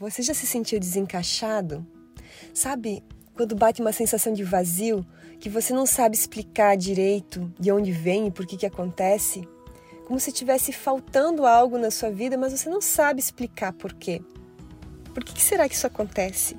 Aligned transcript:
Você 0.00 0.22
já 0.22 0.32
se 0.32 0.46
sentiu 0.46 0.78
desencaixado? 0.78 1.84
Sabe 2.54 3.02
quando 3.34 3.56
bate 3.56 3.80
uma 3.80 3.92
sensação 3.92 4.32
de 4.32 4.44
vazio 4.44 5.04
que 5.40 5.48
você 5.48 5.72
não 5.72 5.86
sabe 5.86 6.14
explicar 6.14 6.76
direito 6.76 7.52
de 7.58 7.72
onde 7.72 7.90
vem 7.90 8.28
e 8.28 8.30
por 8.30 8.46
que, 8.46 8.56
que 8.56 8.66
acontece? 8.66 9.48
Como 10.06 10.20
se 10.20 10.30
tivesse 10.30 10.72
faltando 10.72 11.44
algo 11.44 11.76
na 11.78 11.90
sua 11.90 12.10
vida, 12.10 12.38
mas 12.38 12.52
você 12.52 12.70
não 12.70 12.80
sabe 12.80 13.18
explicar 13.18 13.72
por 13.72 13.92
quê. 13.92 14.22
Por 15.12 15.24
que, 15.24 15.34
que 15.34 15.42
será 15.42 15.68
que 15.68 15.74
isso 15.74 15.86
acontece? 15.88 16.56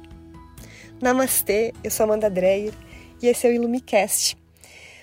Namastê, 1.02 1.74
eu 1.82 1.90
sou 1.92 2.04
Amanda 2.04 2.30
Dreyer 2.30 2.74
e 3.22 3.28
esse 3.28 3.48
é 3.48 3.52
o 3.52 3.54
Ilumicast. 3.54 4.38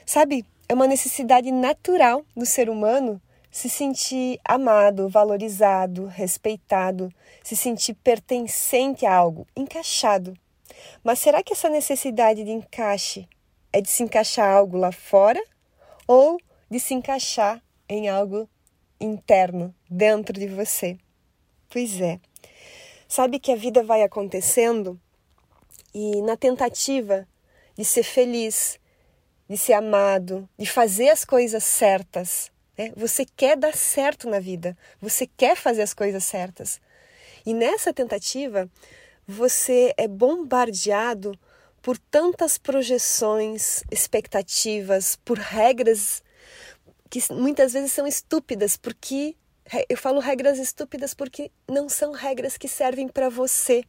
Sabe, 0.04 0.44
é 0.68 0.74
uma 0.74 0.86
necessidade 0.86 1.50
natural 1.50 2.22
do 2.36 2.44
ser 2.44 2.68
humano 2.68 3.18
se 3.56 3.70
sentir 3.70 4.38
amado, 4.44 5.08
valorizado, 5.08 6.04
respeitado, 6.04 7.10
se 7.42 7.56
sentir 7.56 7.94
pertencente 7.94 9.06
a 9.06 9.14
algo, 9.14 9.46
encaixado. 9.56 10.36
Mas 11.02 11.20
será 11.20 11.42
que 11.42 11.54
essa 11.54 11.70
necessidade 11.70 12.44
de 12.44 12.50
encaixe 12.50 13.26
é 13.72 13.80
de 13.80 13.88
se 13.88 14.02
encaixar 14.02 14.54
algo 14.54 14.76
lá 14.76 14.92
fora 14.92 15.42
ou 16.06 16.38
de 16.70 16.78
se 16.78 16.92
encaixar 16.92 17.62
em 17.88 18.10
algo 18.10 18.46
interno, 19.00 19.74
dentro 19.88 20.38
de 20.38 20.48
você? 20.48 20.98
Pois 21.70 21.98
é. 21.98 22.20
Sabe 23.08 23.40
que 23.40 23.52
a 23.52 23.56
vida 23.56 23.82
vai 23.82 24.02
acontecendo 24.02 25.00
e 25.94 26.20
na 26.20 26.36
tentativa 26.36 27.26
de 27.74 27.86
ser 27.86 28.02
feliz, 28.02 28.78
de 29.48 29.56
ser 29.56 29.72
amado, 29.72 30.46
de 30.58 30.66
fazer 30.66 31.08
as 31.08 31.24
coisas 31.24 31.64
certas, 31.64 32.54
né? 32.76 32.92
Você 32.96 33.24
quer 33.24 33.56
dar 33.56 33.74
certo 33.74 34.28
na 34.28 34.38
vida, 34.38 34.76
você 35.00 35.26
quer 35.26 35.56
fazer 35.56 35.82
as 35.82 35.94
coisas 35.94 36.24
certas. 36.24 36.80
E 37.44 37.54
nessa 37.54 37.92
tentativa, 37.92 38.68
você 39.26 39.94
é 39.96 40.06
bombardeado 40.06 41.38
por 41.80 41.98
tantas 41.98 42.58
projeções, 42.58 43.82
expectativas, 43.90 45.16
por 45.24 45.38
regras 45.38 46.22
que 47.08 47.20
muitas 47.32 47.72
vezes 47.72 47.92
são 47.92 48.06
estúpidas, 48.06 48.76
porque 48.76 49.36
eu 49.88 49.96
falo 49.96 50.20
regras 50.20 50.58
estúpidas 50.58 51.14
porque 51.14 51.50
não 51.68 51.88
são 51.88 52.12
regras 52.12 52.56
que 52.56 52.68
servem 52.68 53.08
para 53.08 53.28
você. 53.28 53.84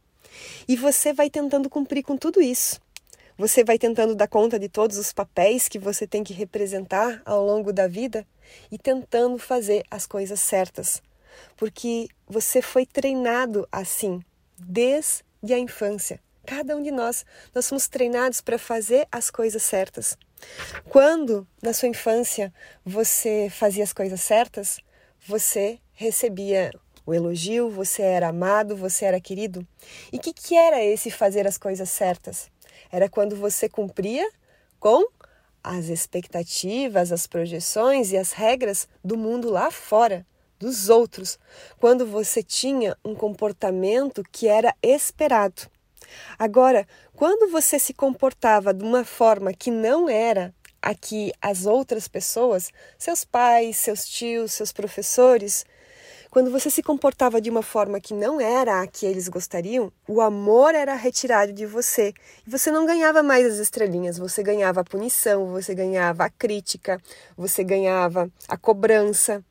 E 0.67 0.75
você 0.75 1.13
vai 1.13 1.29
tentando 1.29 1.69
cumprir 1.69 2.03
com 2.03 2.15
tudo 2.15 2.41
isso. 2.41 2.79
Você 3.37 3.63
vai 3.63 3.77
tentando 3.77 4.15
dar 4.15 4.27
conta 4.27 4.59
de 4.59 4.67
todos 4.67 4.97
os 4.97 5.13
papéis 5.13 5.67
que 5.67 5.77
você 5.77 6.07
tem 6.07 6.23
que 6.23 6.33
representar 6.33 7.21
ao 7.25 7.45
longo 7.45 7.71
da 7.71 7.87
vida 7.87 8.25
e 8.71 8.77
tentando 8.77 9.37
fazer 9.37 9.83
as 9.89 10.05
coisas 10.05 10.39
certas, 10.39 11.01
porque 11.55 12.07
você 12.27 12.61
foi 12.61 12.85
treinado 12.85 13.67
assim 13.71 14.21
desde 14.57 15.53
a 15.53 15.59
infância. 15.59 16.19
Cada 16.45 16.75
um 16.77 16.81
de 16.81 16.91
nós, 16.91 17.25
nós 17.53 17.65
somos 17.65 17.87
treinados 17.87 18.39
para 18.39 18.57
fazer 18.57 19.07
as 19.11 19.29
coisas 19.29 19.63
certas. 19.63 20.17
Quando 20.89 21.45
na 21.61 21.73
sua 21.73 21.89
infância 21.89 22.53
você 22.85 23.49
fazia 23.51 23.83
as 23.83 23.91
coisas 23.91 24.21
certas, 24.21 24.79
você 25.27 25.79
recebia 25.93 26.71
o 27.05 27.13
elogio, 27.13 27.69
você 27.69 28.01
era 28.01 28.29
amado, 28.29 28.75
você 28.75 29.05
era 29.05 29.19
querido. 29.19 29.65
E 30.11 30.17
o 30.17 30.19
que, 30.19 30.33
que 30.33 30.55
era 30.55 30.83
esse 30.83 31.09
fazer 31.09 31.47
as 31.47 31.57
coisas 31.57 31.89
certas? 31.89 32.49
Era 32.91 33.09
quando 33.09 33.35
você 33.35 33.67
cumpria 33.67 34.29
com 34.79 35.05
as 35.67 35.89
expectativas, 35.89 37.11
as 37.11 37.27
projeções 37.27 38.11
e 38.11 38.17
as 38.17 38.31
regras 38.31 38.87
do 39.03 39.17
mundo 39.17 39.49
lá 39.49 39.69
fora, 39.69 40.25
dos 40.57 40.89
outros, 40.89 41.37
quando 41.79 42.05
você 42.05 42.41
tinha 42.41 42.97
um 43.03 43.13
comportamento 43.13 44.23
que 44.31 44.47
era 44.47 44.73
esperado. 44.81 45.63
Agora, 46.39 46.87
quando 47.15 47.51
você 47.51 47.77
se 47.77 47.93
comportava 47.93 48.73
de 48.73 48.83
uma 48.83 49.03
forma 49.03 49.53
que 49.53 49.69
não 49.69 50.09
era 50.09 50.53
a 50.81 50.95
que 50.95 51.33
as 51.41 51.65
outras 51.65 52.07
pessoas, 52.07 52.71
seus 52.97 53.25
pais, 53.25 53.77
seus 53.77 54.07
tios, 54.07 54.53
seus 54.53 54.71
professores, 54.71 55.65
quando 56.29 56.51
você 56.51 56.69
se 56.69 56.83
comportava 56.83 57.39
de 57.39 57.49
uma 57.49 57.63
forma 57.63 57.99
que 57.99 58.13
não 58.13 58.39
era 58.39 58.81
a 58.81 58.87
que 58.87 59.05
eles 59.05 59.27
gostariam, 59.27 59.91
o 60.07 60.21
amor 60.21 60.75
era 60.75 60.93
retirado 60.93 61.53
de 61.53 61.65
você 61.65 62.13
e 62.45 62.49
você 62.49 62.69
não 62.71 62.85
ganhava 62.85 63.23
mais 63.23 63.45
as 63.45 63.57
estrelinhas, 63.57 64.17
você 64.17 64.43
ganhava 64.43 64.81
a 64.81 64.83
punição, 64.83 65.47
você 65.47 65.73
ganhava 65.73 66.25
a 66.25 66.29
crítica, 66.29 67.01
você 67.35 67.63
ganhava 67.63 68.29
a 68.47 68.57
cobrança 68.57 69.43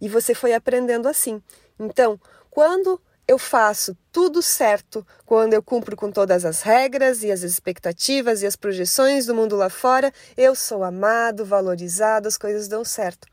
e 0.00 0.08
você 0.08 0.34
foi 0.34 0.52
aprendendo 0.54 1.08
assim. 1.08 1.40
Então, 1.78 2.18
quando 2.50 3.00
eu 3.26 3.38
faço 3.38 3.96
tudo 4.10 4.42
certo 4.42 5.06
quando 5.24 5.54
eu 5.54 5.62
cumpro 5.62 5.96
com 5.96 6.10
todas 6.10 6.44
as 6.44 6.62
regras 6.62 7.22
e 7.22 7.30
as 7.30 7.42
expectativas 7.42 8.42
e 8.42 8.46
as 8.46 8.56
projeções 8.56 9.26
do 9.26 9.34
mundo 9.34 9.56
lá 9.56 9.70
fora, 9.70 10.12
eu 10.36 10.54
sou 10.54 10.82
amado, 10.82 11.44
valorizado, 11.44 12.26
as 12.26 12.36
coisas 12.36 12.68
dão 12.68 12.84
certo. 12.84 13.28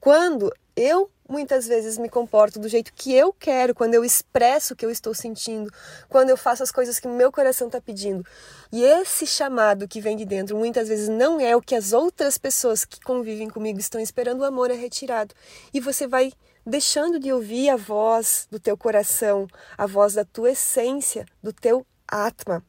Quando 0.00 0.52
eu 0.76 1.10
muitas 1.28 1.68
vezes 1.68 1.98
me 1.98 2.08
comporto 2.08 2.58
do 2.58 2.68
jeito 2.68 2.92
que 2.94 3.12
eu 3.12 3.32
quero, 3.32 3.74
quando 3.74 3.94
eu 3.94 4.04
expresso 4.04 4.72
o 4.72 4.76
que 4.76 4.86
eu 4.86 4.90
estou 4.90 5.12
sentindo, 5.12 5.70
quando 6.08 6.30
eu 6.30 6.36
faço 6.36 6.62
as 6.62 6.72
coisas 6.72 6.98
que 6.98 7.06
meu 7.06 7.30
coração 7.30 7.68
está 7.68 7.80
pedindo. 7.80 8.24
E 8.72 8.82
esse 8.82 9.26
chamado 9.26 9.86
que 9.86 10.00
vem 10.00 10.16
de 10.16 10.24
dentro 10.24 10.56
muitas 10.56 10.88
vezes 10.88 11.08
não 11.08 11.38
é 11.38 11.54
o 11.54 11.60
que 11.60 11.74
as 11.74 11.92
outras 11.92 12.38
pessoas 12.38 12.84
que 12.84 13.00
convivem 13.00 13.50
comigo 13.50 13.78
estão 13.78 14.00
esperando, 14.00 14.40
o 14.40 14.44
amor 14.44 14.70
é 14.70 14.74
retirado. 14.74 15.34
E 15.72 15.80
você 15.80 16.06
vai 16.06 16.32
deixando 16.64 17.18
de 17.18 17.32
ouvir 17.32 17.70
a 17.70 17.76
voz 17.76 18.46
do 18.50 18.58
teu 18.58 18.76
coração, 18.76 19.46
a 19.76 19.86
voz 19.86 20.14
da 20.14 20.24
tua 20.24 20.52
essência, 20.52 21.26
do 21.42 21.52
teu 21.52 21.86
Atma. 22.06 22.64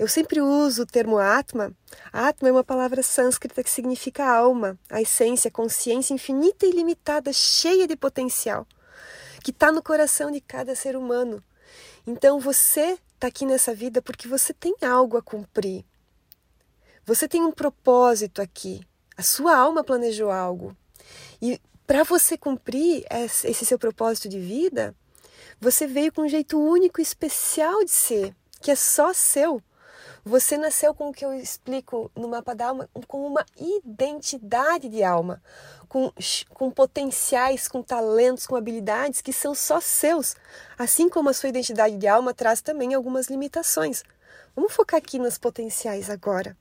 Eu 0.00 0.08
sempre 0.08 0.40
uso 0.40 0.84
o 0.84 0.86
termo 0.86 1.18
Atma. 1.18 1.76
Atma 2.10 2.48
é 2.48 2.52
uma 2.52 2.64
palavra 2.64 3.02
sânscrita 3.02 3.62
que 3.62 3.68
significa 3.68 4.24
alma, 4.24 4.78
a 4.88 5.02
essência, 5.02 5.48
a 5.48 5.52
consciência 5.52 6.14
infinita 6.14 6.64
e 6.64 6.70
ilimitada, 6.70 7.34
cheia 7.34 7.86
de 7.86 7.94
potencial, 7.94 8.66
que 9.44 9.50
está 9.50 9.70
no 9.70 9.82
coração 9.82 10.30
de 10.30 10.40
cada 10.40 10.74
ser 10.74 10.96
humano. 10.96 11.44
Então 12.06 12.40
você 12.40 12.98
está 13.14 13.26
aqui 13.26 13.44
nessa 13.44 13.74
vida 13.74 14.00
porque 14.00 14.26
você 14.26 14.54
tem 14.54 14.74
algo 14.80 15.18
a 15.18 15.22
cumprir. 15.22 15.84
Você 17.04 17.28
tem 17.28 17.42
um 17.42 17.52
propósito 17.52 18.40
aqui. 18.40 18.80
A 19.18 19.22
sua 19.22 19.54
alma 19.54 19.84
planejou 19.84 20.30
algo. 20.30 20.74
E 21.42 21.60
para 21.86 22.04
você 22.04 22.38
cumprir 22.38 23.04
esse 23.10 23.66
seu 23.66 23.78
propósito 23.78 24.30
de 24.30 24.40
vida, 24.40 24.94
você 25.60 25.86
veio 25.86 26.10
com 26.10 26.22
um 26.22 26.28
jeito 26.28 26.58
único 26.58 27.02
e 27.02 27.02
especial 27.02 27.84
de 27.84 27.90
ser, 27.90 28.34
que 28.62 28.70
é 28.70 28.74
só 28.74 29.12
seu. 29.12 29.62
Você 30.24 30.56
nasceu 30.56 30.94
com 30.94 31.08
o 31.08 31.12
que 31.12 31.24
eu 31.24 31.32
explico 31.32 32.10
no 32.14 32.28
mapa 32.28 32.54
da 32.54 32.68
alma, 32.68 32.88
com 33.06 33.26
uma 33.26 33.44
identidade 33.56 34.88
de 34.88 35.02
alma, 35.02 35.42
com, 35.88 36.12
com 36.50 36.70
potenciais, 36.70 37.68
com 37.68 37.82
talentos, 37.82 38.46
com 38.46 38.56
habilidades 38.56 39.20
que 39.20 39.32
são 39.32 39.54
só 39.54 39.80
seus. 39.80 40.36
Assim 40.78 41.08
como 41.08 41.30
a 41.30 41.32
sua 41.32 41.48
identidade 41.48 41.96
de 41.96 42.06
alma 42.06 42.34
traz 42.34 42.60
também 42.60 42.94
algumas 42.94 43.28
limitações. 43.28 44.02
Vamos 44.54 44.72
focar 44.72 44.98
aqui 44.98 45.18
nas 45.18 45.38
potenciais 45.38 46.10
agora. 46.10 46.56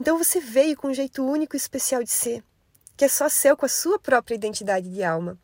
Então 0.00 0.18
você 0.18 0.40
veio 0.40 0.76
com 0.76 0.88
um 0.88 0.94
jeito 0.94 1.24
único 1.24 1.54
e 1.54 1.58
especial 1.58 2.02
de 2.02 2.10
ser, 2.10 2.42
que 2.96 3.04
é 3.04 3.08
só 3.08 3.28
seu, 3.28 3.56
com 3.56 3.66
a 3.66 3.68
sua 3.68 3.98
própria 3.98 4.34
identidade 4.34 4.88
de 4.88 5.02
alma. 5.02 5.38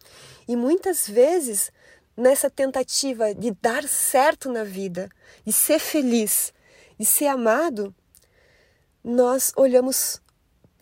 E 0.48 0.56
muitas 0.56 1.06
vezes, 1.06 1.70
nessa 2.16 2.50
tentativa 2.50 3.34
de 3.34 3.50
dar 3.50 3.84
certo 3.84 4.50
na 4.50 4.64
vida, 4.64 5.08
de 5.44 5.52
ser 5.52 5.78
feliz, 5.78 6.52
de 7.00 7.06
ser 7.06 7.28
amado, 7.28 7.94
nós 9.02 9.54
olhamos 9.56 10.20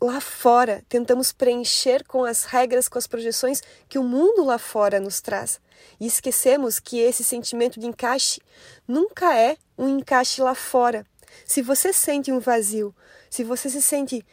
lá 0.01 0.21
fora, 0.21 0.85
tentamos 0.89 1.31
preencher 1.31 2.05
com 2.09 2.25
as 2.25 2.43
regras, 2.43 2.89
com 2.89 2.99
as 2.99 3.07
projeções 3.07 3.63
que 3.89 4.01
o 4.01 4.03
mundo 4.03 4.43
lá 4.43 4.59
fora 4.59 4.99
nos 4.99 5.21
traz. 5.21 5.61
E 6.01 6.09
esquecemos 6.09 6.81
que 6.81 6.99
esse 6.99 7.23
sentimento 7.23 7.79
de 7.79 7.87
encaixe 7.87 8.41
nunca 8.87 9.39
é 9.39 9.57
um 9.79 9.89
encaixe 9.89 10.43
lá 10.43 10.57
fora. 10.57 11.07
Se 11.47 11.63
você 11.63 11.93
sente 11.93 12.33
um 12.33 12.41
vazio, 12.41 12.93
se 13.31 13.45
você 13.45 13.71
se 13.71 13.81
sente 13.81 14.27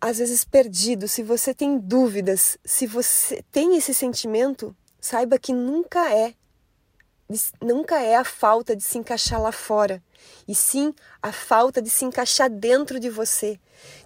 às 0.00 0.18
vezes 0.18 0.44
perdido, 0.44 1.08
se 1.08 1.24
você 1.24 1.52
tem 1.52 1.76
dúvidas, 1.78 2.56
se 2.64 2.86
você 2.86 3.42
tem 3.50 3.76
esse 3.76 3.92
sentimento, 3.92 4.72
saiba 5.00 5.36
que 5.36 5.52
nunca 5.52 6.14
é 6.14 6.32
nunca 7.60 8.00
é 8.00 8.16
a 8.16 8.24
falta 8.24 8.76
de 8.76 8.82
se 8.82 8.98
encaixar 8.98 9.40
lá 9.40 9.52
fora, 9.52 10.02
e 10.46 10.54
sim 10.54 10.94
a 11.22 11.32
falta 11.32 11.80
de 11.80 11.90
se 11.90 12.04
encaixar 12.04 12.50
dentro 12.50 13.00
de 13.00 13.08
você, 13.08 13.58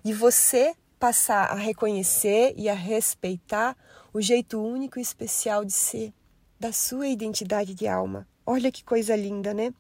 de 0.05 0.13
você 0.13 0.75
passar 0.99 1.51
a 1.51 1.55
reconhecer 1.55 2.55
e 2.57 2.69
a 2.69 2.75
respeitar 2.75 3.77
o 4.13 4.21
jeito 4.21 4.61
único 4.61 4.99
e 4.99 5.03
especial 5.03 5.65
de 5.65 5.73
ser, 5.73 6.13
da 6.59 6.73
sua 6.73 7.07
identidade 7.07 7.75
de 7.75 7.87
alma. 7.87 8.27
Olha 8.45 8.73
que 8.73 8.83
coisa 8.83 9.15
linda, 9.15 9.53
né? 9.53 9.73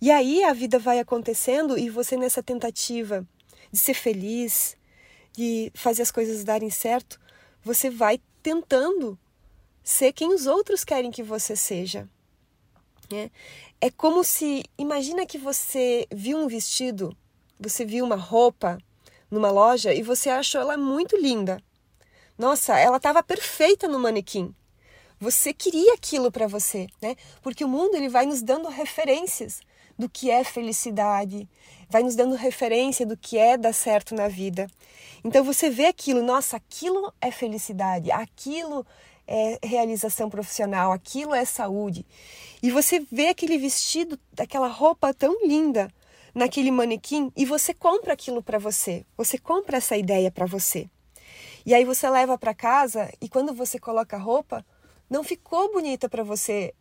E 0.00 0.10
aí 0.10 0.42
a 0.42 0.52
vida 0.52 0.78
vai 0.78 0.98
acontecendo 0.98 1.78
e 1.78 1.88
você 1.88 2.16
nessa 2.16 2.42
tentativa 2.42 3.26
de 3.70 3.78
ser 3.78 3.94
feliz, 3.94 4.76
de 5.32 5.70
fazer 5.74 6.02
as 6.02 6.10
coisas 6.10 6.42
darem 6.42 6.70
certo, 6.70 7.20
você 7.62 7.88
vai 7.88 8.20
tentando 8.42 9.18
ser 9.82 10.12
quem 10.12 10.34
os 10.34 10.46
outros 10.46 10.84
querem 10.84 11.10
que 11.10 11.22
você 11.22 11.54
seja. 11.54 12.08
É, 13.14 13.30
é 13.80 13.90
como 13.90 14.24
se, 14.24 14.64
imagina 14.78 15.26
que 15.26 15.38
você 15.38 16.06
viu 16.10 16.38
um 16.38 16.48
vestido, 16.48 17.16
você 17.58 17.84
viu 17.84 18.04
uma 18.04 18.16
roupa 18.16 18.78
numa 19.30 19.50
loja 19.50 19.94
e 19.94 20.02
você 20.02 20.30
achou 20.30 20.60
ela 20.60 20.76
muito 20.76 21.16
linda. 21.16 21.62
Nossa, 22.38 22.78
ela 22.78 22.96
estava 22.96 23.22
perfeita 23.22 23.86
no 23.86 23.98
manequim. 23.98 24.54
Você 25.20 25.52
queria 25.52 25.94
aquilo 25.94 26.32
para 26.32 26.48
você, 26.48 26.88
né? 27.00 27.14
Porque 27.42 27.64
o 27.64 27.68
mundo 27.68 27.94
ele 27.94 28.08
vai 28.08 28.26
nos 28.26 28.42
dando 28.42 28.68
referências 28.68 29.60
do 29.98 30.08
que 30.08 30.30
é 30.30 30.42
felicidade, 30.42 31.48
vai 31.88 32.02
nos 32.02 32.16
dando 32.16 32.34
referência 32.34 33.06
do 33.06 33.16
que 33.16 33.38
é 33.38 33.56
dar 33.56 33.72
certo 33.72 34.14
na 34.14 34.26
vida. 34.26 34.66
Então 35.22 35.44
você 35.44 35.70
vê 35.70 35.86
aquilo, 35.86 36.22
nossa, 36.22 36.56
aquilo 36.56 37.12
é 37.20 37.30
felicidade, 37.30 38.10
aquilo 38.10 38.84
é 39.26 39.58
realização 39.62 40.28
profissional, 40.28 40.92
aquilo 40.92 41.34
é 41.34 41.44
saúde. 41.44 42.04
E 42.62 42.70
você 42.70 43.00
vê 43.10 43.28
aquele 43.28 43.58
vestido, 43.58 44.18
aquela 44.38 44.68
roupa 44.68 45.12
tão 45.14 45.46
linda 45.46 45.92
naquele 46.34 46.70
manequim 46.70 47.30
e 47.36 47.44
você 47.44 47.74
compra 47.74 48.12
aquilo 48.12 48.42
para 48.42 48.58
você. 48.58 49.04
Você 49.16 49.38
compra 49.38 49.78
essa 49.78 49.96
ideia 49.96 50.30
para 50.30 50.46
você. 50.46 50.88
E 51.64 51.74
aí 51.74 51.84
você 51.84 52.08
leva 52.08 52.36
para 52.36 52.54
casa 52.54 53.12
e 53.20 53.28
quando 53.28 53.54
você 53.54 53.78
coloca 53.78 54.16
a 54.16 54.20
roupa, 54.20 54.64
não 55.08 55.22
ficou 55.22 55.72
bonita 55.72 56.08
para 56.08 56.24
você. 56.24 56.74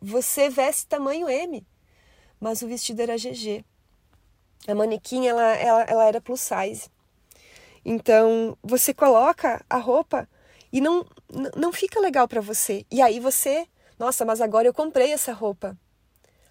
Você 0.00 0.48
veste 0.48 0.86
tamanho 0.86 1.28
M, 1.28 1.64
mas 2.40 2.62
o 2.62 2.68
vestido 2.68 3.00
era 3.00 3.16
GG. 3.16 3.64
A 4.66 4.74
manequim 4.74 5.26
ela, 5.26 5.54
ela, 5.56 5.82
ela 5.82 6.04
era 6.06 6.20
plus 6.20 6.40
size. 6.40 6.88
Então 7.84 8.56
você 8.62 8.94
coloca 8.94 9.64
a 9.68 9.76
roupa 9.76 10.28
e 10.74 10.80
não, 10.80 11.06
não 11.56 11.72
fica 11.72 12.00
legal 12.00 12.26
para 12.26 12.40
você. 12.40 12.84
E 12.90 13.00
aí 13.00 13.20
você, 13.20 13.64
nossa, 13.96 14.24
mas 14.24 14.40
agora 14.40 14.66
eu 14.66 14.74
comprei 14.74 15.12
essa 15.12 15.32
roupa. 15.32 15.78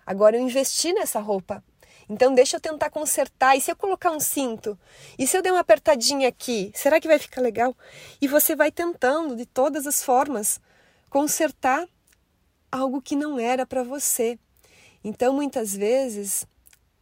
Agora 0.05 0.37
eu 0.37 0.41
investi 0.41 0.93
nessa 0.93 1.19
roupa. 1.19 1.61
Então 2.07 2.33
deixa 2.33 2.55
eu 2.55 2.61
tentar 2.61 2.89
consertar. 2.89 3.57
E 3.57 3.59
se 3.59 3.69
eu 3.69 3.75
colocar 3.75 4.11
um 4.11 4.21
cinto? 4.21 4.79
E 5.19 5.27
se 5.27 5.35
eu 5.35 5.41
der 5.41 5.51
uma 5.51 5.59
apertadinha 5.59 6.29
aqui? 6.29 6.71
Será 6.73 7.01
que 7.01 7.07
vai 7.07 7.19
ficar 7.19 7.41
legal? 7.41 7.75
E 8.21 8.27
você 8.29 8.55
vai 8.55 8.71
tentando 8.71 9.35
de 9.35 9.45
todas 9.45 9.85
as 9.85 10.01
formas 10.01 10.57
consertar 11.09 11.85
algo 12.71 13.01
que 13.01 13.17
não 13.17 13.37
era 13.37 13.65
para 13.65 13.83
você. 13.83 14.39
Então 15.03 15.33
muitas 15.33 15.75
vezes 15.75 16.47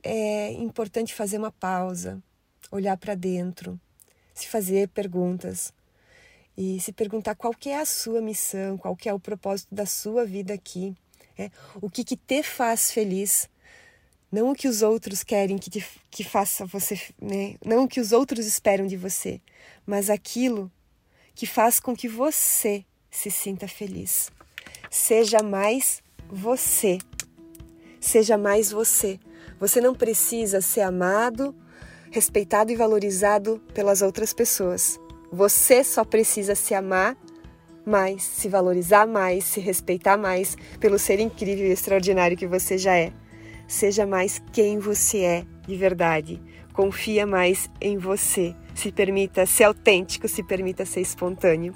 é 0.01 0.53
importante 0.53 1.13
fazer 1.13 1.37
uma 1.37 1.51
pausa, 1.51 2.19
olhar 2.71 2.97
para 2.97 3.13
dentro, 3.13 3.79
se 4.33 4.47
fazer 4.47 4.87
perguntas 4.87 5.71
e 6.63 6.79
se 6.79 6.93
perguntar 6.93 7.33
qual 7.33 7.55
que 7.55 7.69
é 7.69 7.79
a 7.79 7.85
sua 7.85 8.21
missão, 8.21 8.77
qual 8.77 8.95
que 8.95 9.09
é 9.09 9.13
o 9.13 9.19
propósito 9.19 9.73
da 9.73 9.87
sua 9.87 10.23
vida 10.27 10.53
aqui, 10.53 10.95
é, 11.35 11.49
o 11.81 11.89
que, 11.89 12.03
que 12.03 12.15
te 12.15 12.43
faz 12.43 12.91
feliz, 12.91 13.49
não 14.31 14.51
o 14.51 14.55
que 14.55 14.67
os 14.67 14.83
outros 14.83 15.23
querem 15.23 15.57
que, 15.57 15.71
te, 15.71 15.83
que 16.11 16.23
faça 16.23 16.63
você, 16.63 17.01
né? 17.19 17.55
não 17.65 17.85
o 17.85 17.87
que 17.87 17.99
os 17.99 18.11
outros 18.11 18.45
esperam 18.45 18.85
de 18.85 18.95
você, 18.95 19.41
mas 19.87 20.07
aquilo 20.07 20.71
que 21.33 21.47
faz 21.47 21.79
com 21.79 21.95
que 21.95 22.07
você 22.07 22.85
se 23.09 23.31
sinta 23.31 23.67
feliz. 23.67 24.29
Seja 24.87 25.41
mais 25.41 26.03
você. 26.29 26.99
Seja 27.99 28.37
mais 28.37 28.71
você. 28.71 29.19
Você 29.59 29.81
não 29.81 29.95
precisa 29.95 30.61
ser 30.61 30.81
amado, 30.81 31.55
respeitado 32.11 32.71
e 32.71 32.75
valorizado 32.75 33.59
pelas 33.73 34.03
outras 34.03 34.31
pessoas. 34.31 34.99
Você 35.31 35.83
só 35.83 36.03
precisa 36.03 36.55
se 36.55 36.73
amar 36.73 37.15
mais, 37.85 38.21
se 38.21 38.49
valorizar 38.49 39.07
mais, 39.07 39.45
se 39.45 39.59
respeitar 39.59 40.17
mais 40.17 40.57
pelo 40.79 40.99
ser 40.99 41.19
incrível 41.19 41.65
e 41.65 41.71
extraordinário 41.71 42.35
que 42.35 42.45
você 42.45 42.77
já 42.77 42.97
é. 42.97 43.13
Seja 43.67 44.05
mais 44.05 44.41
quem 44.51 44.77
você 44.77 45.19
é 45.19 45.45
de 45.65 45.75
verdade. 45.75 46.41
Confia 46.73 47.25
mais 47.25 47.69
em 47.79 47.97
você. 47.97 48.53
Se 48.75 48.91
permita 48.91 49.45
ser 49.45 49.63
autêntico, 49.63 50.27
se 50.27 50.43
permita 50.43 50.85
ser 50.85 50.99
espontâneo. 50.99 51.73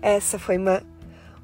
Essa 0.00 0.38
foi 0.38 0.56
uma 0.56 0.82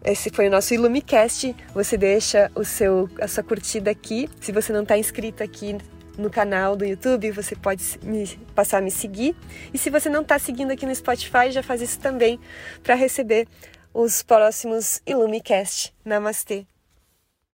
esse 0.05 0.29
foi 0.29 0.49
o 0.49 0.51
nosso 0.51 0.75
Ilumicast. 0.75 1.57
Você 1.73 1.97
deixa 1.97 2.51
o 2.55 2.63
seu, 2.63 3.09
a 3.21 3.27
sua 3.27 3.43
curtida 3.43 3.91
aqui. 3.91 4.29
Se 4.39 4.53
você 4.53 4.71
não 4.71 4.83
está 4.83 4.99
inscrito 4.99 5.43
aqui 5.43 5.79
no 6.17 6.31
canal 6.31 6.77
do 6.77 6.85
YouTube, 6.85 7.31
você 7.31 7.57
pode 7.57 7.83
me, 8.03 8.27
passar 8.55 8.79
a 8.79 8.81
me 8.81 8.91
seguir. 8.91 9.37
E 9.73 9.79
se 9.79 9.91
você 9.91 10.09
não 10.09 10.23
está 10.23 10.39
seguindo 10.39 10.71
aqui 10.71 10.87
no 10.87 10.95
Spotify, 10.95 11.51
já 11.51 11.63
faz 11.63 11.81
isso 11.83 11.99
também 11.99 12.39
para 12.83 12.95
receber 12.95 13.47
os 13.93 14.23
próximos 14.23 15.01
Ilumicast. 15.07 15.95
Namastê! 16.05 16.74